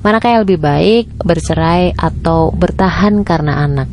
[0.00, 3.88] Manakah yang lebih baik bercerai atau bertahan karena anak?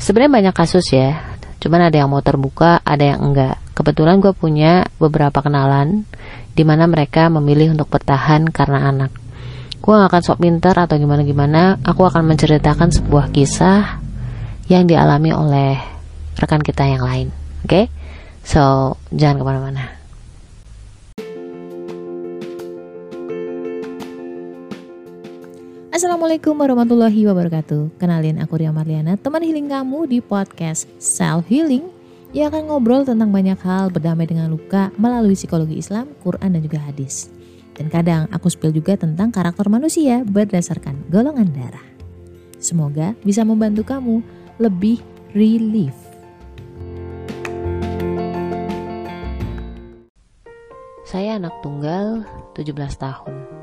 [0.00, 1.20] Sebenarnya banyak kasus ya,
[1.60, 3.60] cuman ada yang mau terbuka, ada yang enggak.
[3.76, 6.08] Kebetulan gue punya beberapa kenalan
[6.56, 9.12] di mana mereka memilih untuk bertahan karena anak.
[9.84, 14.00] Gue gak akan sok pinter atau gimana-gimana, aku akan menceritakan sebuah kisah
[14.72, 15.76] yang dialami oleh
[16.40, 17.28] rekan kita yang lain.
[17.68, 17.68] Oke?
[17.68, 17.84] Okay?
[18.48, 19.97] So, jangan ke mana-mana.
[25.98, 27.98] Assalamualaikum warahmatullahi wabarakatuh.
[27.98, 31.90] Kenalin aku Ria Marliana Teman healing kamu di podcast Self Healing
[32.30, 36.78] Yang akan ngobrol tentang banyak hal Berdamai dengan luka Melalui psikologi Islam, Quran dan juga
[36.86, 37.34] hadis.
[37.74, 41.82] Dan kadang aku spill juga tentang karakter manusia Berdasarkan golongan darah.
[42.62, 44.22] Semoga bisa membantu kamu
[44.62, 45.02] Lebih
[45.34, 45.98] relief.
[51.02, 52.22] Saya anak tunggal
[52.54, 52.70] 17
[53.02, 53.58] tahun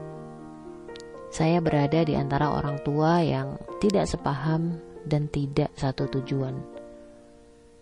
[1.35, 6.55] saya berada di antara orang tua yang tidak sepaham dan tidak satu tujuan.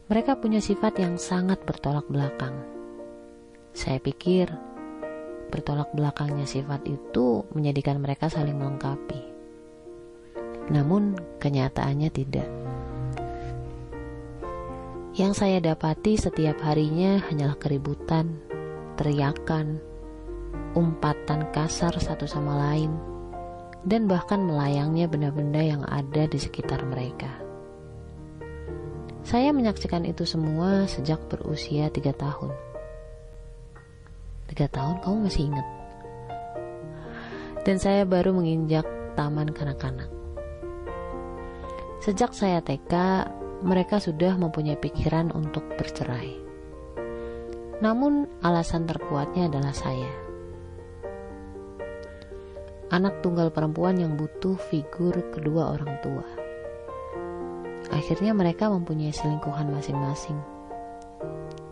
[0.10, 2.58] Mereka punya sifat yang sangat bertolak belakang.
[3.78, 4.50] Saya pikir
[5.54, 9.22] bertolak belakangnya sifat itu menjadikan mereka saling melengkapi.
[10.74, 12.50] Namun kenyataannya tidak.
[15.14, 18.34] Yang saya dapati setiap harinya hanyalah keributan,
[18.98, 19.78] teriakan,
[20.74, 23.13] umpatan kasar satu sama lain
[23.84, 27.28] dan bahkan melayangnya benda-benda yang ada di sekitar mereka.
[29.24, 32.52] Saya menyaksikan itu semua sejak berusia tiga tahun.
[34.52, 35.68] Tiga tahun kamu masih ingat?
[37.64, 38.84] Dan saya baru menginjak
[39.16, 40.12] taman kanak-kanak.
[42.04, 42.92] Sejak saya TK,
[43.64, 46.36] mereka sudah mempunyai pikiran untuk bercerai.
[47.80, 50.23] Namun alasan terkuatnya adalah saya
[52.94, 56.22] anak tunggal perempuan yang butuh figur kedua orang tua.
[57.90, 60.38] Akhirnya mereka mempunyai selingkuhan masing-masing.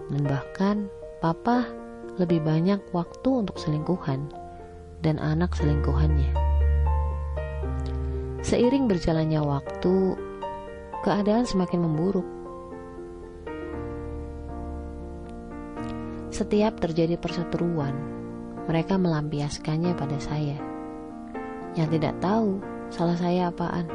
[0.09, 0.89] Dan bahkan
[1.21, 1.69] papa
[2.17, 4.33] lebih banyak waktu untuk selingkuhan
[5.05, 6.33] dan anak selingkuhannya.
[8.41, 10.17] Seiring berjalannya waktu,
[11.05, 12.25] keadaan semakin memburuk.
[16.33, 17.93] Setiap terjadi perseteruan,
[18.65, 20.70] mereka melampiaskannya pada saya
[21.75, 22.59] yang tidak tahu
[22.91, 23.87] salah saya apaan.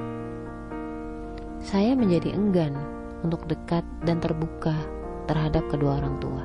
[1.60, 2.72] Saya menjadi enggan
[3.20, 4.72] untuk dekat dan terbuka
[5.28, 6.42] terhadap kedua orang tua.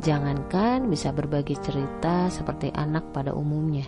[0.00, 3.84] Jangankan bisa berbagi cerita seperti anak pada umumnya.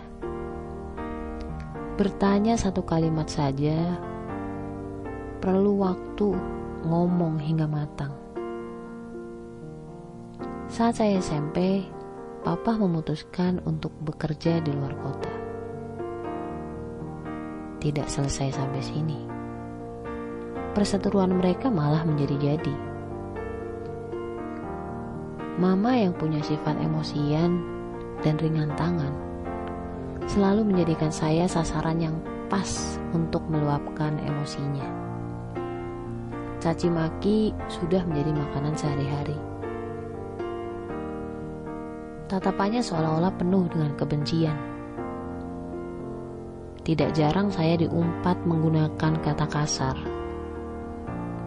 [1.97, 3.97] Bertanya satu kalimat saja
[5.41, 6.37] perlu waktu
[6.85, 8.13] ngomong hingga matang.
[10.69, 11.85] Saat saya SMP,
[12.41, 15.42] papa memutuskan untuk bekerja di luar kota
[17.83, 19.19] tidak selesai sampai sini.
[20.71, 22.95] Perseteruan mereka malah menjadi-jadi.
[25.59, 27.61] Mama yang punya sifat emosian
[28.25, 29.13] dan ringan tangan
[30.25, 32.15] selalu menjadikan saya sasaran yang
[32.47, 34.87] pas untuk meluapkan emosinya.
[36.57, 39.37] Caci maki sudah menjadi makanan sehari-hari.
[42.31, 44.72] Tatapannya seolah-olah penuh dengan kebencian
[46.83, 49.95] tidak jarang saya diumpat menggunakan kata kasar,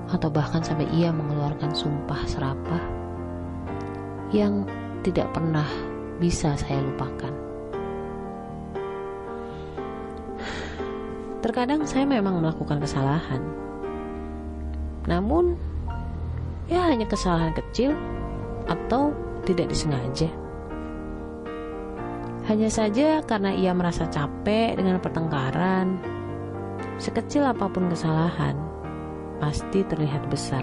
[0.08, 2.80] atau bahkan sampai ia mengeluarkan sumpah serapah
[4.32, 4.64] yang
[5.04, 5.68] tidak pernah
[6.16, 7.32] bisa saya lupakan.
[11.44, 13.44] Terkadang saya memang melakukan kesalahan,
[15.04, 15.60] namun
[16.66, 17.92] ya hanya kesalahan kecil
[18.66, 19.12] atau
[19.44, 20.45] tidak disengaja.
[22.46, 25.98] Hanya saja karena ia merasa capek dengan pertengkaran,
[27.02, 28.54] sekecil apa pun kesalahan
[29.42, 30.62] pasti terlihat besar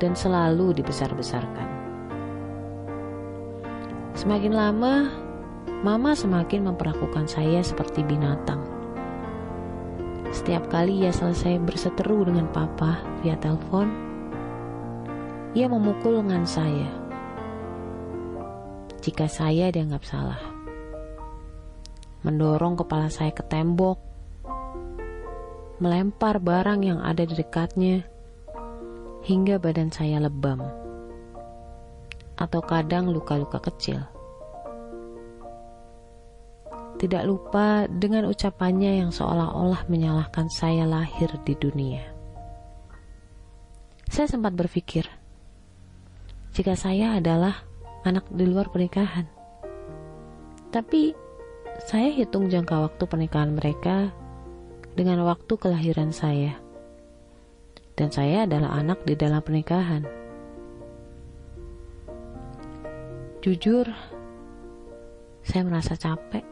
[0.00, 1.68] dan selalu dibesar-besarkan.
[4.16, 4.94] Semakin lama,
[5.80, 8.60] Mama semakin memperlakukan saya seperti binatang.
[10.28, 13.88] Setiap kali ia selesai berseteru dengan Papa via telepon,
[15.56, 16.99] ia memukul lengan saya
[19.00, 20.40] jika saya dianggap salah.
[22.20, 23.96] Mendorong kepala saya ke tembok,
[25.80, 28.04] melempar barang yang ada di dekatnya,
[29.24, 30.60] hingga badan saya lebam,
[32.36, 34.04] atau kadang luka-luka kecil.
[37.00, 42.04] Tidak lupa dengan ucapannya yang seolah-olah menyalahkan saya lahir di dunia.
[44.12, 45.08] Saya sempat berpikir,
[46.52, 47.69] jika saya adalah
[48.04, 49.28] anak di luar pernikahan.
[50.70, 51.12] Tapi
[51.80, 54.12] Saya hitung jangka waktu pernikahan mereka
[54.92, 56.60] dengan waktu kelahiran saya.
[57.96, 60.04] Dan saya adalah anak di dalam pernikahan.
[63.40, 63.88] Jujur,
[65.40, 66.44] saya merasa capek.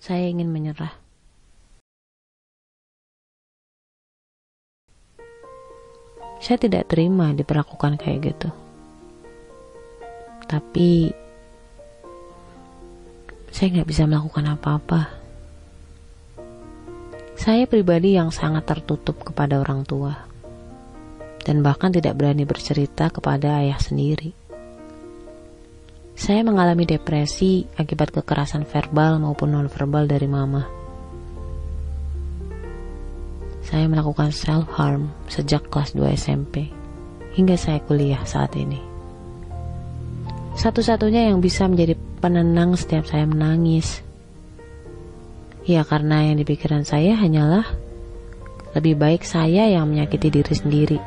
[0.00, 0.92] Saya ingin menyerah.
[6.40, 8.67] Saya tidak terima diperlakukan kayak gitu.
[10.48, 11.12] Tapi
[13.52, 15.00] saya nggak bisa melakukan apa-apa.
[17.38, 20.26] Saya pribadi yang sangat tertutup kepada orang tua
[21.46, 24.34] dan bahkan tidak berani bercerita kepada ayah sendiri.
[26.18, 30.66] Saya mengalami depresi akibat kekerasan verbal maupun nonverbal dari mama.
[33.62, 36.68] Saya melakukan self-harm sejak kelas 2 SMP
[37.38, 38.97] hingga saya kuliah saat ini.
[40.58, 44.02] Satu-satunya yang bisa menjadi penenang setiap saya menangis.
[45.62, 47.62] Ya karena yang di pikiran saya hanyalah
[48.74, 50.98] lebih baik saya yang menyakiti diri sendiri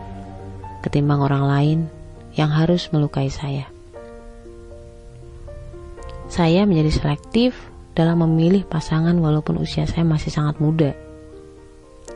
[0.88, 1.80] ketimbang orang lain
[2.32, 3.68] yang harus melukai saya.
[6.32, 7.52] Saya menjadi selektif
[7.92, 10.96] dalam memilih pasangan walaupun usia saya masih sangat muda.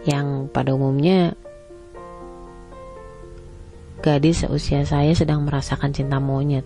[0.07, 1.35] Yang pada umumnya
[3.99, 6.63] gadis seusia saya sedang merasakan cinta monyet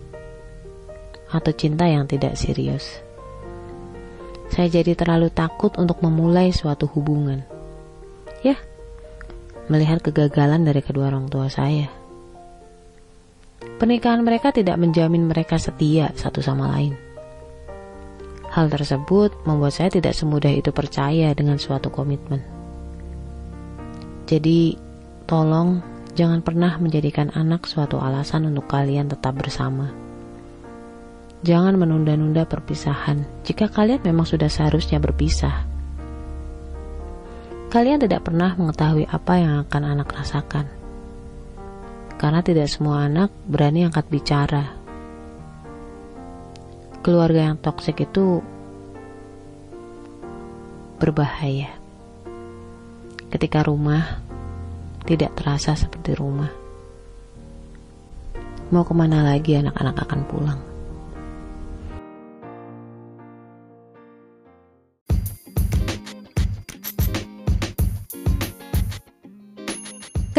[1.30, 3.02] atau cinta yang tidak serius.
[4.50, 7.46] Saya jadi terlalu takut untuk memulai suatu hubungan.
[8.42, 8.58] Ya,
[9.70, 11.86] melihat kegagalan dari kedua orang tua saya.
[13.78, 16.98] Pernikahan mereka tidak menjamin mereka setia satu sama lain.
[18.50, 22.42] Hal tersebut membuat saya tidak semudah itu percaya dengan suatu komitmen.
[24.26, 24.74] Jadi,
[25.30, 25.78] tolong
[26.18, 29.99] jangan pernah menjadikan anak suatu alasan untuk kalian tetap bersama.
[31.40, 35.64] Jangan menunda-nunda perpisahan jika kalian memang sudah seharusnya berpisah.
[37.72, 40.68] Kalian tidak pernah mengetahui apa yang akan anak rasakan.
[42.20, 44.76] Karena tidak semua anak berani angkat bicara.
[47.00, 48.44] Keluarga yang toksik itu
[51.00, 51.72] berbahaya.
[53.32, 54.20] Ketika rumah
[55.08, 56.52] tidak terasa seperti rumah.
[58.68, 60.69] Mau ke mana lagi anak-anak akan pulang?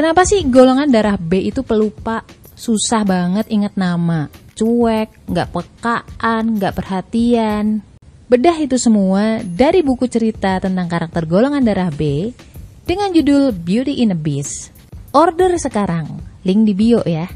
[0.02, 2.26] Kenapa sih golongan darah B itu pelupa?
[2.58, 4.34] Susah banget ingat nama.
[4.58, 7.86] Cuek, nggak pekaan, nggak perhatian.
[8.26, 12.34] Bedah itu semua dari buku cerita tentang karakter golongan darah B
[12.82, 14.74] dengan judul Beauty in a Beast.
[15.14, 16.18] Order sekarang,
[16.50, 17.30] link di bio ya.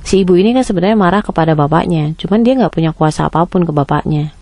[0.00, 3.68] Si ibu ini kan sebenarnya marah kepada bapaknya, cuman dia nggak punya kuasa apa pun
[3.68, 4.32] ke bapaknya.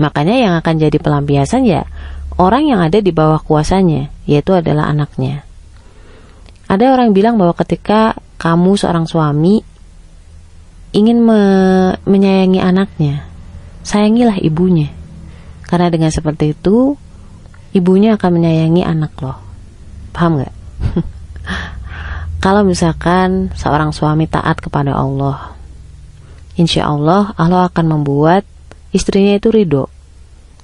[0.00, 1.84] Makanya yang akan jadi pelampiasan ya
[2.38, 5.44] orang yang ada di bawah kuasanya, yaitu adalah anaknya.
[6.68, 9.60] Ada orang bilang bahwa ketika kamu seorang suami
[10.92, 11.40] ingin me
[12.04, 13.24] menyayangi anaknya,
[13.84, 14.92] sayangilah ibunya.
[15.68, 16.96] Karena dengan seperti itu,
[17.72, 19.40] ibunya akan menyayangi anak loh.
[20.12, 20.54] Paham gak?
[22.44, 25.56] Kalau misalkan seorang suami taat kepada Allah,
[26.60, 28.44] insya Allah Allah akan membuat
[28.92, 29.88] istrinya itu ridho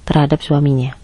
[0.05, 0.98] terhadap suaminya.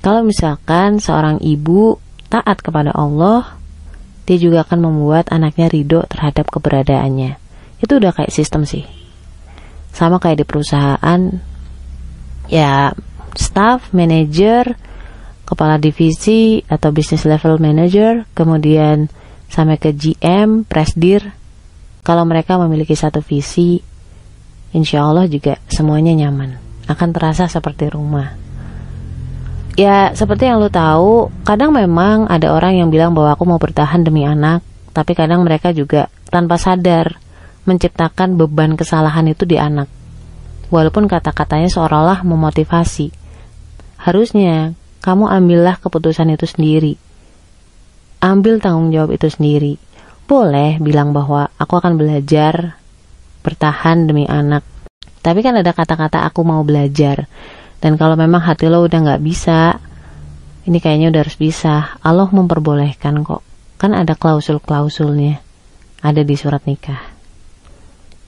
[0.00, 2.00] Kalau misalkan seorang ibu
[2.32, 3.60] taat kepada Allah,
[4.24, 7.36] dia juga akan membuat anaknya ridho terhadap keberadaannya.
[7.84, 8.88] Itu udah kayak sistem sih.
[9.92, 11.20] Sama kayak di perusahaan,
[12.48, 12.96] ya
[13.36, 14.72] staff, manager,
[15.44, 19.12] kepala divisi atau business level manager, kemudian
[19.52, 21.36] sampai ke GM, presdir.
[22.00, 23.84] Kalau mereka memiliki satu visi,
[24.72, 26.56] insya Allah juga semuanya nyaman.
[26.88, 28.49] Akan terasa seperti rumah
[29.74, 34.02] ya seperti yang lu tahu, kadang memang ada orang yang bilang bahwa aku mau bertahan
[34.02, 37.18] demi anak, tapi kadang mereka juga tanpa sadar
[37.68, 39.86] menciptakan beban kesalahan itu di anak.
[40.70, 43.10] Walaupun kata-katanya seolah-olah memotivasi.
[44.00, 44.72] Harusnya
[45.02, 46.94] kamu ambillah keputusan itu sendiri.
[48.22, 49.76] Ambil tanggung jawab itu sendiri.
[50.30, 52.78] Boleh bilang bahwa aku akan belajar
[53.42, 54.62] bertahan demi anak.
[55.20, 57.28] Tapi kan ada kata-kata aku mau belajar
[57.80, 59.80] dan kalau memang hati lo udah nggak bisa,
[60.68, 61.96] ini kayaknya udah harus bisa.
[62.04, 63.40] Allah memperbolehkan kok.
[63.80, 65.40] Kan ada klausul-klausulnya.
[66.04, 67.00] Ada di surat nikah.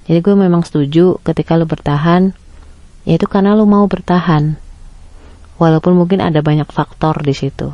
[0.08, 2.32] Jadi gue memang setuju ketika lo bertahan,
[3.04, 4.56] yaitu karena lo mau bertahan.
[5.60, 7.70] Walaupun mungkin ada banyak faktor di situ.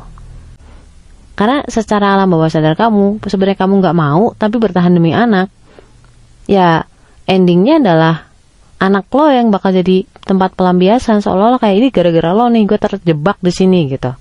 [1.33, 5.47] Karena secara alam bawah sadar kamu, sebenarnya kamu nggak mau, tapi bertahan demi anak.
[6.45, 6.83] Ya,
[7.23, 8.28] endingnya adalah
[8.79, 13.37] anak lo yang bakal jadi tempat pelampiasan seolah-olah kayak ini gara-gara lo nih gue terjebak
[13.43, 14.15] di sini gitu.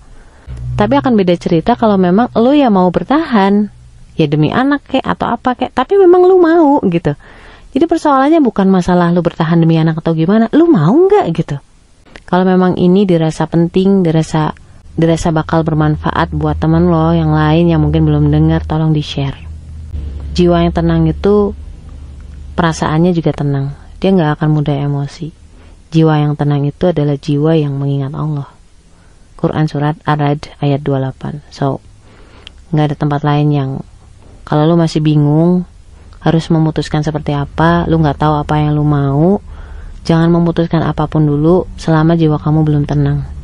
[0.79, 3.71] Tapi akan beda cerita kalau memang lo ya mau bertahan.
[4.19, 7.15] Ya demi anak kek atau apa kek tapi memang lo mau gitu.
[7.71, 11.57] Jadi persoalannya bukan masalah lo bertahan demi anak atau gimana lo mau nggak gitu.
[12.27, 14.51] Kalau memang ini dirasa penting dirasa
[14.99, 19.49] dirasa bakal bermanfaat buat temen lo yang lain yang mungkin belum dengar tolong di share
[20.39, 21.51] jiwa yang tenang itu
[22.55, 25.35] perasaannya juga tenang dia nggak akan mudah emosi
[25.95, 28.49] jiwa yang tenang itu adalah jiwa yang mengingat Allah
[29.39, 31.83] Quran surat Ar-Rad ayat 28 so
[32.75, 33.71] nggak ada tempat lain yang
[34.43, 35.67] kalau lu masih bingung
[36.19, 39.39] harus memutuskan seperti apa lu nggak tahu apa yang lu mau
[40.03, 43.39] jangan memutuskan apa pun dulu selama jiwa kamu belum tenang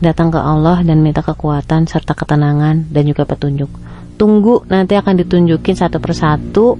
[0.00, 3.68] datang ke Allah dan minta kekuatan serta ketenangan dan juga petunjuk.
[4.16, 6.76] Tunggu nanti akan ditunjukin satu persatu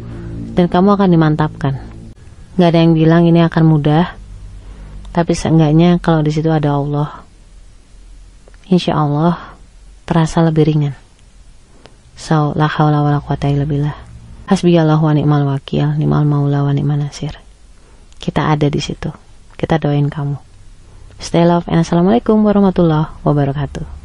[0.57, 1.73] dan kamu akan dimantapkan.
[2.57, 4.17] Gak ada yang bilang ini akan mudah,
[5.13, 7.25] tapi seenggaknya kalau di situ ada Allah,
[8.73, 9.57] insya Allah
[10.09, 10.97] terasa lebih ringan.
[12.17, 13.97] So, la haula wa la quwata illa billah.
[14.49, 17.37] Hasbiyallahu wa ni'mal wakil, ni'mal maula wa ni'mal nasir.
[18.17, 19.13] Kita ada di situ.
[19.57, 20.41] Kita doain kamu.
[21.21, 23.96] Stay love and assalamualaikum warahmatullahi wabarakatuh.